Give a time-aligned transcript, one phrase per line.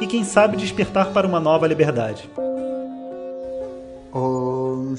[0.00, 2.30] e, quem sabe, despertar para uma nova liberdade.
[4.12, 4.94] Om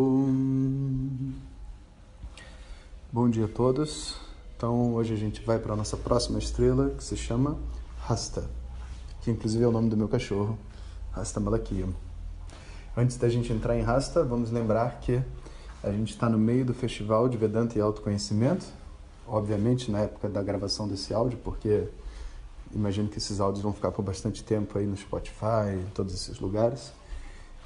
[3.12, 4.16] Bom dia a todos.
[4.56, 7.56] Então, hoje a gente vai para a nossa próxima estrela, que se chama
[8.00, 8.44] Rasta,
[9.22, 10.58] que inclusive é o nome do meu cachorro,
[11.12, 11.86] Rasta Malakia.
[12.96, 15.20] Antes da gente entrar em Rasta, vamos lembrar que
[15.82, 18.64] a gente está no meio do Festival de Vedanta e Autoconhecimento,
[19.26, 21.88] obviamente na época da gravação desse áudio, porque
[22.74, 26.38] imagino que esses áudios vão ficar por bastante tempo aí no Spotify, em todos esses
[26.40, 26.92] lugares.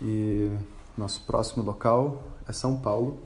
[0.01, 0.51] E
[0.97, 3.19] nosso próximo local é São Paulo,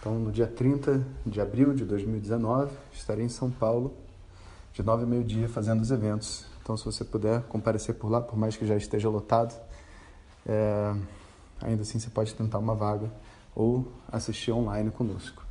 [0.00, 3.92] então, no dia 30 de abril de 2019, estarei em São Paulo,
[4.72, 6.46] de 9 a meio-dia, fazendo os eventos.
[6.62, 9.58] Então, se você puder comparecer por lá, por mais que já esteja lotado,
[10.46, 10.94] é,
[11.60, 13.10] ainda assim você pode tentar uma vaga
[13.56, 15.47] ou assistir online conosco.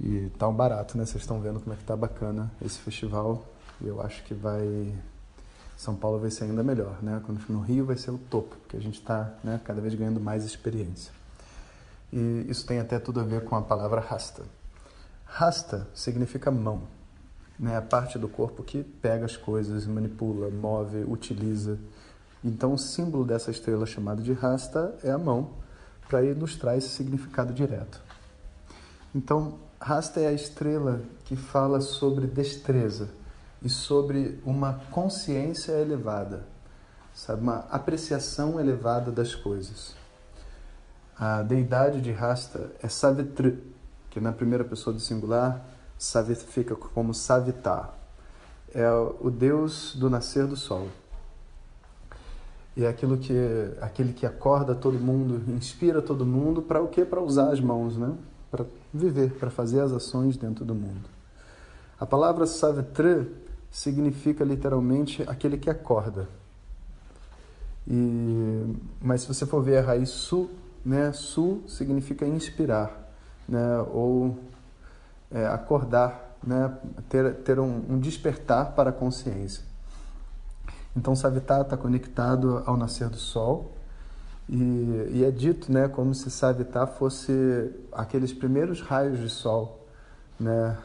[0.00, 1.06] E tá um barato, né?
[1.06, 3.44] Vocês estão vendo como é que tá bacana esse festival.
[3.80, 4.94] E eu acho que vai.
[5.76, 7.20] São Paulo vai ser ainda melhor, né?
[7.24, 10.20] Quando no Rio vai ser o topo, porque a gente está né, cada vez ganhando
[10.20, 11.12] mais experiência.
[12.12, 14.44] E isso tem até tudo a ver com a palavra rasta.
[15.24, 16.82] Rasta significa mão,
[17.58, 17.76] né?
[17.76, 21.76] a parte do corpo que pega as coisas, manipula, move, utiliza.
[22.44, 25.50] Então, o símbolo dessa estrela chamada de rasta é a mão,
[26.08, 28.00] para ilustrar esse significado direto.
[29.12, 33.10] Então, rasta é a estrela que fala sobre destreza
[33.62, 36.46] e sobre uma consciência elevada,
[37.12, 39.94] sabe, uma apreciação elevada das coisas.
[41.18, 43.62] A deidade de Rasta é Savitri,
[44.08, 45.62] que na primeira pessoa do singular
[46.48, 47.94] fica como Savitar.
[48.74, 50.88] É o deus do nascer do sol.
[52.74, 53.34] E é aquilo que,
[53.82, 57.04] aquele que acorda todo mundo, inspira todo mundo para o quê?
[57.04, 58.14] Para usar as mãos, né?
[58.50, 61.08] Para viver, para fazer as ações dentro do mundo.
[61.98, 63.28] A palavra Savitri
[63.70, 66.28] significa literalmente aquele que acorda.
[67.88, 70.48] E, mas se você for ver a raiz Su,
[70.84, 71.12] né?
[71.12, 73.10] Su significa inspirar,
[73.48, 73.78] né?
[73.92, 74.38] ou
[75.30, 76.72] é, acordar, né?
[77.08, 79.64] ter, ter um, um, despertar para a consciência.
[80.96, 83.73] Então, Savitar está conectado ao nascer do sol
[84.48, 89.86] e, e, é dito né, como se Savitar fosse aqueles primeiros raios de sol,
[90.38, 90.76] né?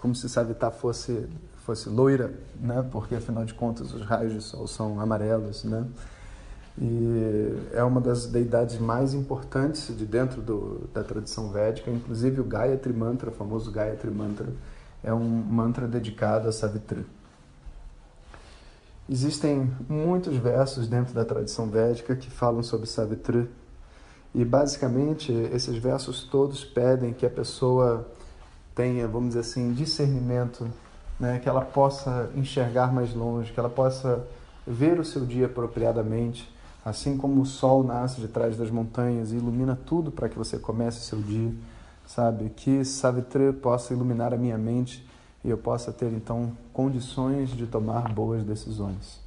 [0.00, 1.26] como se Savitar fosse,
[1.64, 2.86] fosse loira, né?
[2.92, 5.64] porque afinal de contas os raios de sol são amarelos.
[5.64, 5.86] Né?
[6.80, 12.44] e é uma das deidades mais importantes de dentro do, da tradição védica, inclusive o
[12.44, 14.46] Gayatri Mantra, o famoso Gayatri Mantra,
[15.02, 17.04] é um mantra dedicado a Savitri.
[19.08, 23.48] Existem muitos versos dentro da tradição védica que falam sobre Savitri,
[24.34, 28.06] e basicamente esses versos todos pedem que a pessoa
[28.74, 30.70] tenha, vamos dizer assim, discernimento,
[31.18, 31.38] né?
[31.38, 34.26] que ela possa enxergar mais longe, que ela possa
[34.66, 36.52] ver o seu dia apropriadamente,
[36.84, 40.58] Assim como o sol nasce de trás das montanhas e ilumina tudo para que você
[40.58, 41.52] comece o seu dia,
[42.06, 42.50] sabe?
[42.50, 45.06] Que Savitri possa iluminar a minha mente
[45.44, 49.20] e eu possa ter então condições de tomar boas decisões.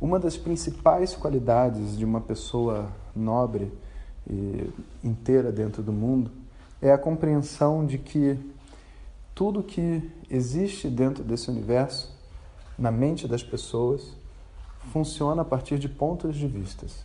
[0.00, 3.72] Uma das principais qualidades de uma pessoa nobre
[4.28, 4.70] e
[5.02, 6.30] inteira dentro do mundo
[6.82, 8.38] é a compreensão de que
[9.34, 12.10] tudo que existe dentro desse universo,
[12.78, 14.14] na mente das pessoas,
[14.92, 17.04] funciona a partir de pontos de vistas.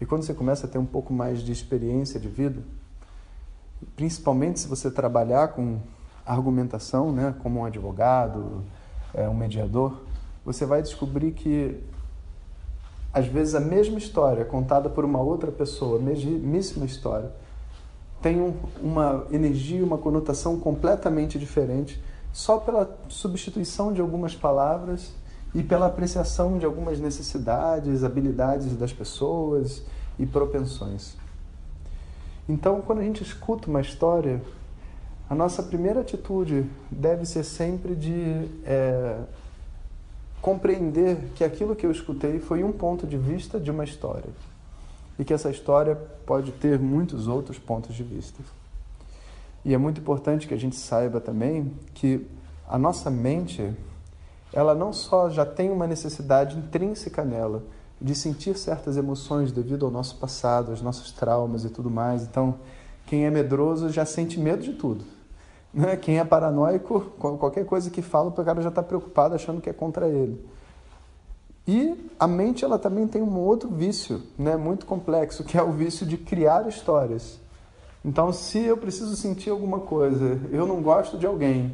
[0.00, 2.62] E quando você começa a ter um pouco mais de experiência de vida,
[3.94, 5.78] principalmente se você trabalhar com
[6.26, 8.62] argumentação, né, como um advogado,
[9.14, 10.00] é, um mediador,
[10.44, 11.80] você vai descobrir que
[13.12, 17.30] às vezes a mesma história contada por uma outra pessoa, a mesmíssima história,
[18.22, 22.02] tem um, uma energia, uma conotação completamente diferente
[22.32, 25.12] só pela substituição de algumas palavras
[25.54, 29.82] e pela apreciação de algumas necessidades, habilidades das pessoas
[30.18, 31.14] e propensões.
[32.48, 34.40] Então, quando a gente escuta uma história,
[35.32, 39.16] a nossa primeira atitude deve ser sempre de é,
[40.42, 44.28] compreender que aquilo que eu escutei foi um ponto de vista de uma história
[45.18, 45.96] e que essa história
[46.26, 48.42] pode ter muitos outros pontos de vista.
[49.64, 52.26] E é muito importante que a gente saiba também que
[52.68, 53.72] a nossa mente
[54.52, 57.62] ela não só já tem uma necessidade intrínseca nela
[57.98, 62.22] de sentir certas emoções devido ao nosso passado, aos nossos traumas e tudo mais.
[62.22, 62.56] Então,
[63.06, 65.21] quem é medroso já sente medo de tudo.
[65.72, 65.96] Né?
[65.96, 69.72] Quem é paranoico, qualquer coisa que fala, o cara já está preocupado achando que é
[69.72, 70.44] contra ele.
[71.66, 75.70] E a mente ela também tem um outro vício, né, muito complexo, que é o
[75.70, 77.38] vício de criar histórias.
[78.04, 81.72] Então, se eu preciso sentir alguma coisa, eu não gosto de alguém,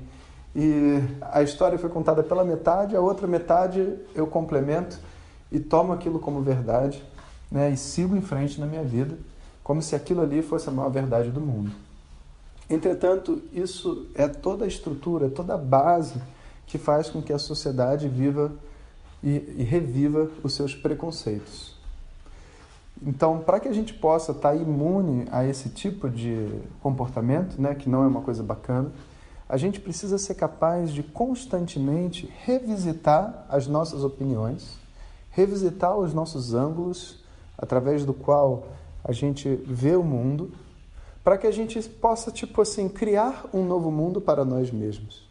[0.54, 4.98] e a história foi contada pela metade, a outra metade eu complemento
[5.50, 7.02] e tomo aquilo como verdade,
[7.50, 9.16] né, e sigo em frente na minha vida,
[9.64, 11.72] como se aquilo ali fosse a maior verdade do mundo.
[12.70, 16.20] Entretanto, isso é toda a estrutura, toda a base
[16.66, 18.52] que faz com que a sociedade viva
[19.22, 21.76] e, e reviva os seus preconceitos.
[23.02, 26.48] Então, para que a gente possa estar tá imune a esse tipo de
[26.82, 28.90] comportamento, né, que não é uma coisa bacana,
[29.48, 34.76] a gente precisa ser capaz de constantemente revisitar as nossas opiniões,
[35.30, 37.24] revisitar os nossos ângulos
[37.56, 38.66] através do qual
[39.02, 40.52] a gente vê o mundo,
[41.22, 45.28] para que a gente possa, tipo assim, criar um novo mundo para nós mesmos.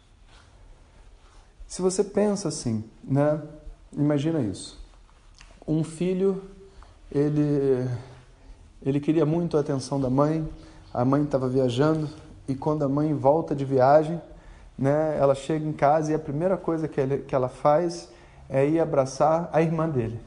[1.66, 3.42] Se você pensa assim, né?
[3.92, 4.78] Imagina isso.
[5.66, 6.42] Um filho,
[7.12, 7.86] ele,
[8.82, 10.48] ele queria muito a atenção da mãe,
[10.92, 12.08] a mãe estava viajando
[12.46, 14.20] e quando a mãe volta de viagem,
[14.78, 18.08] né, ela chega em casa e a primeira coisa que, ele, que ela faz
[18.48, 20.18] é ir abraçar a irmã dele.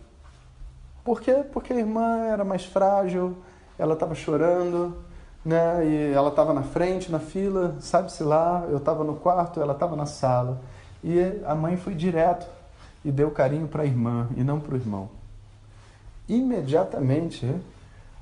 [1.03, 1.43] Por quê?
[1.51, 3.35] Porque a irmã era mais frágil,
[3.79, 4.95] ela estava chorando,
[5.43, 9.73] né, e ela estava na frente, na fila, sabe-se lá, eu estava no quarto, ela
[9.73, 10.61] estava na sala.
[11.03, 12.47] E a mãe foi direto
[13.03, 15.09] e deu carinho para a irmã e não para o irmão.
[16.29, 17.51] Imediatamente,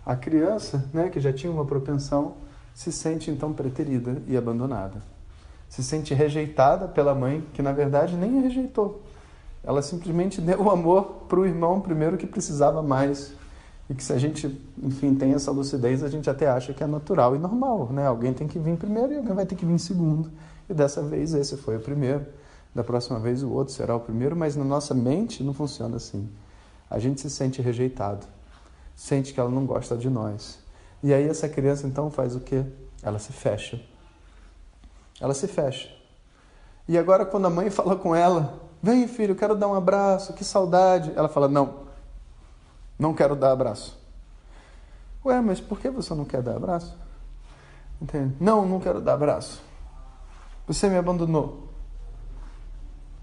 [0.05, 2.35] a criança, né, que já tinha uma propensão,
[2.73, 5.01] se sente então preterida e abandonada.
[5.67, 9.01] Se sente rejeitada pela mãe, que na verdade nem a rejeitou.
[9.63, 13.33] Ela simplesmente deu o amor para o irmão primeiro que precisava mais.
[13.89, 14.47] E que se a gente,
[14.83, 18.05] enfim, tem essa lucidez, a gente até acha que é natural e normal, né?
[18.05, 20.31] Alguém tem que vir primeiro e alguém vai ter que vir segundo.
[20.69, 22.25] E dessa vez esse foi o primeiro
[22.73, 26.29] da próxima vez o outro será o primeiro, mas na nossa mente não funciona assim.
[26.89, 28.25] A gente se sente rejeitado,
[28.95, 30.59] sente que ela não gosta de nós.
[31.01, 32.63] E aí essa criança então faz o quê?
[33.01, 33.81] Ela se fecha.
[35.19, 35.89] Ela se fecha.
[36.87, 40.43] E agora quando a mãe fala com ela, vem filho, quero dar um abraço, que
[40.43, 41.11] saudade.
[41.15, 41.88] Ela fala, não,
[42.99, 43.97] não quero dar abraço.
[45.25, 46.95] Ué, mas por que você não quer dar abraço?
[48.01, 48.35] Entende?
[48.39, 49.61] Não, não quero dar abraço.
[50.67, 51.69] Você me abandonou.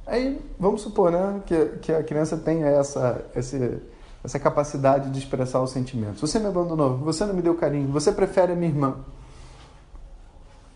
[0.06, 3.82] Aí, vamos supor né, que, que a criança tenha essa, essa,
[4.24, 6.20] essa capacidade de expressar os sentimentos.
[6.20, 8.96] Você me abandonou, você não me deu carinho, você prefere a minha irmã.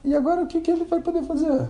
[0.03, 1.69] E agora o que, que ele vai poder fazer?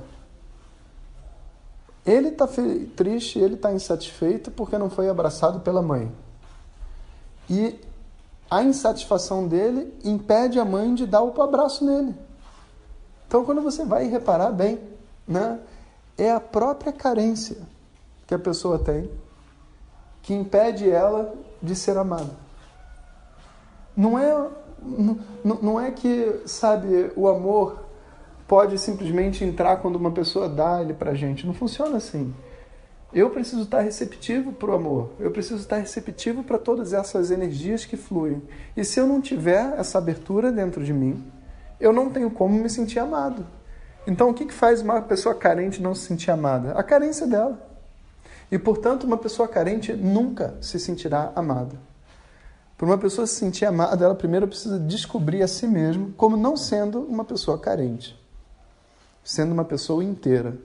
[2.07, 2.49] Ele está
[2.97, 6.11] triste, ele está insatisfeito porque não foi abraçado pela mãe.
[7.51, 7.81] E
[8.49, 12.15] a insatisfação dele impede a mãe de dar o abraço nele.
[13.27, 14.79] Então, quando você vai reparar bem,
[15.27, 15.59] né,
[16.17, 17.57] é a própria carência
[18.27, 19.11] que a pessoa tem
[20.23, 22.31] que impede ela de ser amada.
[23.97, 24.49] Não é,
[24.83, 25.19] não,
[25.63, 27.85] não é que, sabe, o amor
[28.47, 31.47] pode simplesmente entrar quando uma pessoa dá ele pra gente.
[31.47, 32.35] Não funciona assim.
[33.13, 35.11] Eu preciso estar receptivo para o amor.
[35.19, 38.41] Eu preciso estar receptivo para todas essas energias que fluem.
[38.77, 41.25] E se eu não tiver essa abertura dentro de mim,
[41.81, 43.45] eu não tenho como me sentir amado.
[44.07, 46.73] Então, o que faz uma pessoa carente não se sentir amada?
[46.73, 47.61] A carência dela.
[48.51, 51.77] E, portanto, uma pessoa carente nunca se sentirá amada.
[52.77, 56.57] Para uma pessoa se sentir amada, ela primeiro precisa descobrir a si mesma como não
[56.57, 58.19] sendo uma pessoa carente,
[59.23, 60.57] sendo uma pessoa inteira.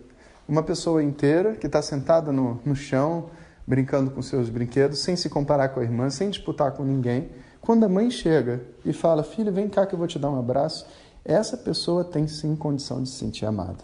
[0.47, 3.29] Uma pessoa inteira que está sentada no, no chão,
[3.65, 7.29] brincando com seus brinquedos, sem se comparar com a irmã, sem disputar com ninguém.
[7.59, 10.37] Quando a mãe chega e fala: Filho, vem cá que eu vou te dar um
[10.37, 10.85] abraço,
[11.23, 13.83] essa pessoa tem sim condição de se sentir amada.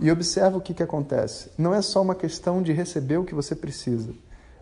[0.00, 1.50] E observa o que, que acontece.
[1.56, 4.12] Não é só uma questão de receber o que você precisa.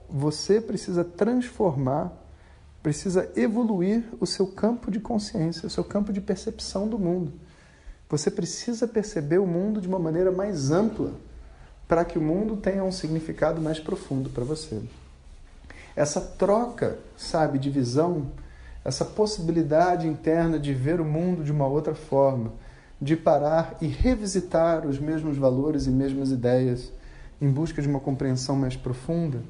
[0.09, 2.13] Você precisa transformar,
[2.83, 7.33] precisa evoluir o seu campo de consciência, o seu campo de percepção do mundo.
[8.15, 11.15] Você precisa perceber o mundo de uma maneira mais ampla
[11.89, 14.81] para que o mundo tenha um significado mais profundo para você.
[15.97, 18.29] Essa troca, sabe, de visão
[18.85, 22.53] essa possibilidade interna de ver o mundo de uma outra forma,
[23.01, 26.93] de parar e revisitar os mesmos valores e mesmas ideias
[27.41, 29.43] em busca de uma compreensão mais profunda,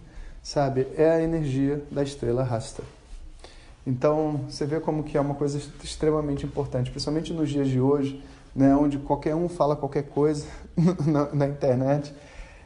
[0.42, 0.86] sabe?
[0.96, 2.82] É a energia da estrela rasta.
[3.86, 8.24] Então, você vê como que é uma coisa extremamente importante, principalmente nos dias de hoje,
[8.54, 10.46] né, onde qualquer um fala qualquer coisa
[11.06, 12.14] na, na internet.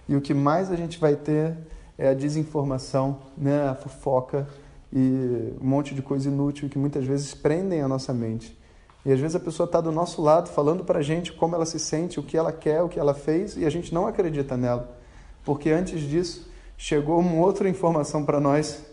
[0.09, 1.57] E o que mais a gente vai ter
[1.97, 4.47] é a desinformação, né, a fofoca
[4.93, 8.57] e um monte de coisa inútil que muitas vezes prendem a nossa mente.
[9.05, 11.65] E às vezes a pessoa está do nosso lado falando para a gente como ela
[11.65, 14.57] se sente, o que ela quer, o que ela fez, e a gente não acredita
[14.57, 14.97] nela.
[15.45, 18.85] Porque antes disso chegou uma outra informação para nós.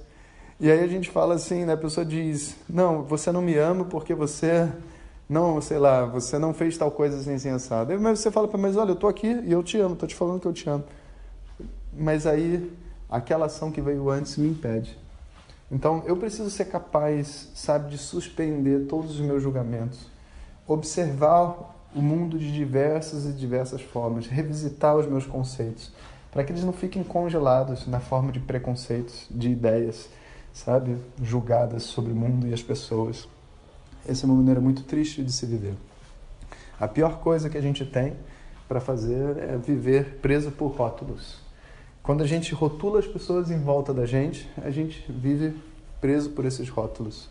[0.60, 1.74] E aí a gente fala assim, né?
[1.74, 4.72] a pessoa diz: Não, você não me ama porque você
[5.28, 8.00] não, sei lá, você não fez tal coisa assim, assim assado.
[8.00, 10.16] Mas você fala para mas olha, eu estou aqui e eu te amo, estou te
[10.16, 10.84] falando que eu te amo.
[11.94, 12.72] Mas aí
[13.10, 14.98] aquela ação que veio antes me impede.
[15.72, 20.08] Então, eu preciso ser capaz, sabe, de suspender todos os meus julgamentos,
[20.68, 25.92] observar o mundo de diversas e diversas formas, revisitar os meus conceitos,
[26.32, 30.08] para que eles não fiquem congelados na forma de preconceitos, de ideias,
[30.54, 33.28] sabe, julgadas sobre o mundo e as pessoas.
[34.08, 35.74] Essa é uma maneira muito triste de se viver.
[36.80, 38.16] A pior coisa que a gente tem
[38.68, 41.40] para fazer é viver preso por rótulos.
[42.04, 45.56] Quando a gente rotula as pessoas em volta da gente, a gente vive
[46.00, 47.30] preso por esses rótulos.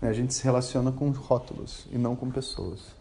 [0.00, 0.08] Né?
[0.08, 2.94] A gente se relaciona com rótulos e não com pessoas.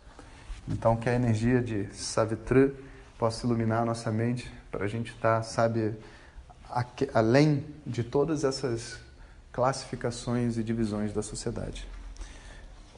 [0.68, 2.74] Então, que a energia de Savitri
[3.18, 5.94] possa iluminar a nossa mente para a gente estar, tá, sabe,
[7.14, 9.00] além de todas essas
[9.52, 11.88] classificações e divisões da sociedade.